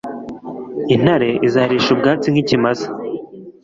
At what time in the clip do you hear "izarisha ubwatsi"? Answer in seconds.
1.47-2.27